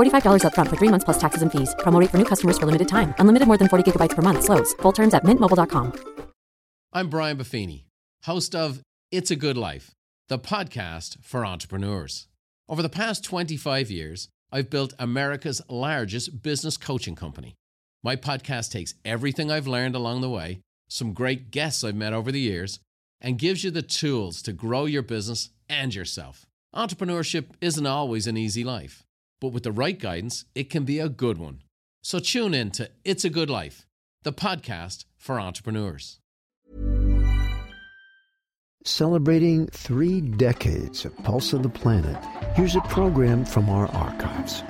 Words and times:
$45 0.00 0.42
upfront 0.44 0.70
for 0.70 0.76
three 0.76 0.88
months 0.88 1.04
plus 1.04 1.18
taxes 1.18 1.42
and 1.42 1.52
fees. 1.52 1.74
Promo 1.84 2.04
for 2.10 2.18
new 2.18 2.24
customers 2.32 2.58
for 2.58 2.66
limited 2.66 2.88
time. 2.88 3.14
Unlimited 3.18 3.46
more 3.46 3.58
than 3.58 3.68
40 3.68 3.84
gigabytes 3.88 4.16
per 4.16 4.22
month. 4.22 4.42
Slows. 4.42 4.74
Full 4.82 4.92
terms 4.92 5.14
at 5.14 5.24
mintmobile.com. 5.24 6.16
I'm 6.92 7.08
Brian 7.08 7.38
Buffini, 7.38 7.84
host 8.24 8.52
of 8.52 8.82
It's 9.12 9.30
a 9.30 9.36
Good 9.36 9.56
Life, 9.56 9.92
the 10.28 10.40
podcast 10.40 11.22
for 11.22 11.46
entrepreneurs. 11.46 12.26
Over 12.68 12.82
the 12.82 12.88
past 12.88 13.22
25 13.22 13.92
years, 13.92 14.28
I've 14.50 14.70
built 14.70 14.94
America's 14.98 15.62
largest 15.68 16.42
business 16.42 16.76
coaching 16.76 17.14
company. 17.14 17.54
My 18.02 18.16
podcast 18.16 18.72
takes 18.72 18.94
everything 19.04 19.52
I've 19.52 19.68
learned 19.68 19.94
along 19.94 20.20
the 20.20 20.30
way, 20.30 20.62
some 20.88 21.12
great 21.12 21.52
guests 21.52 21.84
I've 21.84 21.94
met 21.94 22.12
over 22.12 22.32
the 22.32 22.40
years, 22.40 22.80
and 23.20 23.38
gives 23.38 23.62
you 23.62 23.70
the 23.70 23.82
tools 23.82 24.42
to 24.42 24.52
grow 24.52 24.86
your 24.86 25.02
business 25.02 25.50
and 25.68 25.94
yourself. 25.94 26.44
Entrepreneurship 26.74 27.50
isn't 27.60 27.86
always 27.86 28.26
an 28.26 28.36
easy 28.36 28.64
life, 28.64 29.04
but 29.40 29.48
with 29.48 29.62
the 29.62 29.72
right 29.72 29.98
guidance, 29.98 30.44
it 30.54 30.70
can 30.70 30.84
be 30.84 30.98
a 30.98 31.08
good 31.08 31.38
one. 31.38 31.62
So 32.02 32.18
tune 32.18 32.54
in 32.54 32.70
to 32.72 32.90
It's 33.04 33.24
a 33.24 33.30
Good 33.30 33.50
Life, 33.50 33.86
the 34.22 34.32
podcast 34.32 35.04
for 35.16 35.40
entrepreneurs. 35.40 36.20
Celebrating 38.84 39.66
three 39.66 40.20
decades 40.20 41.04
of 41.04 41.16
Pulse 41.18 41.52
of 41.52 41.62
the 41.62 41.68
Planet, 41.68 42.16
here's 42.54 42.76
a 42.76 42.80
program 42.82 43.44
from 43.44 43.68
our 43.68 43.88
archives. 43.88 44.62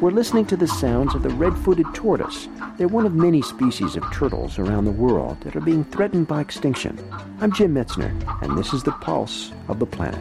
We're 0.00 0.10
listening 0.10 0.46
to 0.46 0.56
the 0.56 0.68
sounds 0.68 1.14
of 1.14 1.22
the 1.22 1.30
red-footed 1.30 1.86
tortoise. 1.94 2.48
They're 2.76 2.88
one 2.88 3.06
of 3.06 3.14
many 3.14 3.40
species 3.42 3.96
of 3.96 4.04
turtles 4.12 4.58
around 4.58 4.84
the 4.84 4.92
world 4.92 5.40
that 5.40 5.56
are 5.56 5.60
being 5.60 5.84
threatened 5.84 6.28
by 6.28 6.40
extinction. 6.40 6.98
I'm 7.40 7.52
Jim 7.52 7.74
Metzner, 7.74 8.12
and 8.42 8.58
this 8.58 8.72
is 8.72 8.82
the 8.82 8.92
Pulse 8.92 9.50
of 9.68 9.78
the 9.78 9.86
Planet. 9.86 10.20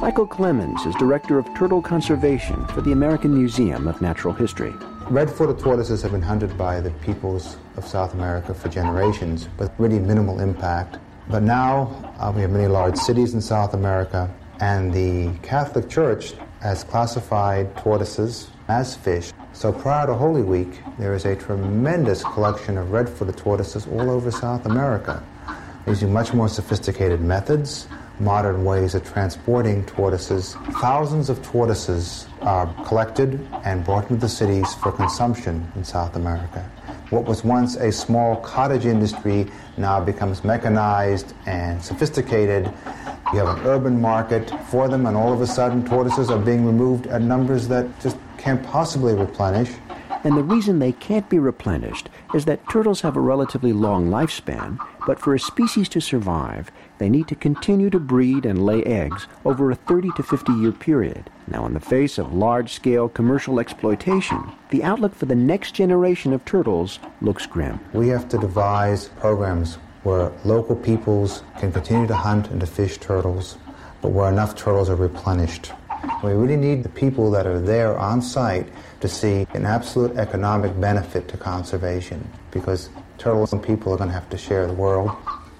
Michael 0.00 0.26
Klemens 0.26 0.86
is 0.86 0.94
Director 0.94 1.38
of 1.38 1.44
Turtle 1.54 1.82
Conservation 1.82 2.66
for 2.68 2.80
the 2.80 2.92
American 2.92 3.34
Museum 3.34 3.86
of 3.86 4.00
Natural 4.00 4.32
History. 4.32 4.72
Red-footed 5.10 5.58
tortoises 5.58 6.00
have 6.00 6.12
been 6.12 6.22
hunted 6.22 6.56
by 6.56 6.80
the 6.80 6.90
peoples 7.02 7.58
of 7.76 7.86
South 7.86 8.14
America 8.14 8.54
for 8.54 8.70
generations, 8.70 9.46
but 9.58 9.74
really 9.76 9.98
minimal 9.98 10.40
impact. 10.40 10.96
But 11.28 11.42
now 11.42 12.14
uh, 12.18 12.32
we 12.34 12.40
have 12.40 12.50
many 12.50 12.66
large 12.66 12.96
cities 12.96 13.34
in 13.34 13.42
South 13.42 13.74
America, 13.74 14.34
and 14.60 14.90
the 14.90 15.32
Catholic 15.42 15.90
Church 15.90 16.32
has 16.62 16.82
classified 16.82 17.76
tortoises 17.76 18.48
as 18.68 18.96
fish. 18.96 19.32
So 19.52 19.70
prior 19.70 20.06
to 20.06 20.14
Holy 20.14 20.42
Week, 20.42 20.80
there 20.98 21.12
is 21.12 21.26
a 21.26 21.36
tremendous 21.36 22.24
collection 22.24 22.78
of 22.78 22.90
red-footed 22.90 23.36
tortoises 23.36 23.86
all 23.86 24.08
over 24.08 24.30
South 24.30 24.64
America, 24.64 25.22
using 25.86 26.10
much 26.10 26.32
more 26.32 26.48
sophisticated 26.48 27.20
methods, 27.20 27.86
modern 28.20 28.64
ways 28.64 28.94
of 28.94 29.04
transporting 29.04 29.84
tortoises. 29.86 30.54
Thousands 30.80 31.30
of 31.30 31.42
tortoises 31.42 32.26
are 32.42 32.72
collected 32.84 33.40
and 33.64 33.84
brought 33.84 34.10
into 34.10 34.20
the 34.20 34.28
cities 34.28 34.74
for 34.74 34.92
consumption 34.92 35.66
in 35.74 35.82
South 35.82 36.16
America. 36.16 36.60
What 37.10 37.24
was 37.24 37.42
once 37.42 37.76
a 37.76 37.90
small 37.90 38.36
cottage 38.36 38.86
industry 38.86 39.50
now 39.76 40.00
becomes 40.00 40.44
mechanized 40.44 41.34
and 41.46 41.82
sophisticated. 41.82 42.72
You 43.32 43.38
have 43.38 43.58
an 43.58 43.66
urban 43.66 44.00
market 44.00 44.52
for 44.68 44.86
them, 44.88 45.06
and 45.06 45.16
all 45.16 45.32
of 45.32 45.40
a 45.40 45.46
sudden, 45.46 45.84
tortoises 45.84 46.30
are 46.30 46.38
being 46.38 46.64
removed 46.64 47.06
at 47.06 47.22
numbers 47.22 47.66
that 47.68 47.86
just 48.00 48.16
can't 48.38 48.62
possibly 48.62 49.14
replenish. 49.14 49.70
And 50.22 50.36
the 50.36 50.42
reason 50.42 50.78
they 50.78 50.92
can't 50.92 51.28
be 51.30 51.38
replenished 51.38 52.10
is 52.34 52.44
that 52.44 52.68
turtles 52.68 53.00
have 53.00 53.16
a 53.16 53.20
relatively 53.20 53.72
long 53.72 54.10
lifespan, 54.10 54.78
but 55.06 55.18
for 55.18 55.34
a 55.34 55.40
species 55.40 55.88
to 55.90 56.00
survive, 56.00 56.70
they 56.98 57.08
need 57.08 57.26
to 57.28 57.34
continue 57.34 57.88
to 57.88 57.98
breed 57.98 58.44
and 58.44 58.64
lay 58.64 58.84
eggs 58.84 59.26
over 59.46 59.70
a 59.70 59.74
30 59.74 60.10
to 60.16 60.22
50 60.22 60.52
year 60.52 60.72
period. 60.72 61.30
Now, 61.46 61.64
in 61.64 61.72
the 61.72 61.80
face 61.80 62.18
of 62.18 62.34
large 62.34 62.74
scale 62.74 63.08
commercial 63.08 63.58
exploitation, 63.58 64.52
the 64.68 64.84
outlook 64.84 65.14
for 65.14 65.26
the 65.26 65.34
next 65.34 65.72
generation 65.72 66.34
of 66.34 66.44
turtles 66.44 66.98
looks 67.22 67.46
grim. 67.46 67.80
We 67.94 68.08
have 68.08 68.28
to 68.28 68.38
devise 68.38 69.08
programs 69.08 69.76
where 70.02 70.32
local 70.44 70.76
peoples 70.76 71.42
can 71.58 71.72
continue 71.72 72.06
to 72.06 72.16
hunt 72.16 72.50
and 72.50 72.60
to 72.60 72.66
fish 72.66 72.98
turtles, 72.98 73.56
but 74.02 74.10
where 74.10 74.30
enough 74.30 74.54
turtles 74.54 74.90
are 74.90 74.96
replenished. 74.96 75.72
We 76.22 76.32
really 76.32 76.56
need 76.56 76.82
the 76.82 76.90
people 76.90 77.30
that 77.30 77.46
are 77.46 77.58
there 77.58 77.98
on 77.98 78.20
site 78.20 78.68
to 79.00 79.08
see 79.08 79.46
an 79.54 79.64
absolute 79.64 80.18
economic 80.18 80.78
benefit 80.78 81.28
to 81.28 81.38
conservation 81.38 82.30
because 82.50 82.90
turtles 83.16 83.54
and 83.54 83.62
people 83.62 83.94
are 83.94 83.96
going 83.96 84.10
to 84.10 84.14
have 84.14 84.28
to 84.28 84.36
share 84.36 84.66
the 84.66 84.74
world. 84.74 85.10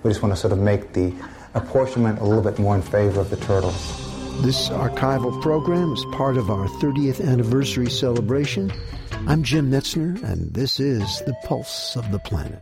We 0.02 0.10
just 0.10 0.22
want 0.22 0.34
to 0.34 0.40
sort 0.40 0.52
of 0.52 0.58
make 0.58 0.92
the 0.92 1.14
apportionment 1.54 2.18
a 2.20 2.24
little 2.24 2.42
bit 2.42 2.58
more 2.58 2.74
in 2.74 2.82
favor 2.82 3.20
of 3.20 3.30
the 3.30 3.38
turtles. 3.38 4.10
This 4.42 4.68
archival 4.68 5.40
program 5.40 5.94
is 5.94 6.04
part 6.12 6.36
of 6.36 6.50
our 6.50 6.66
30th 6.66 7.26
anniversary 7.26 7.88
celebration. 7.88 8.70
I'm 9.26 9.42
Jim 9.42 9.70
Metzner, 9.70 10.22
and 10.22 10.52
this 10.52 10.78
is 10.78 11.22
the 11.26 11.34
Pulse 11.44 11.96
of 11.96 12.10
the 12.10 12.18
Planet. 12.18 12.60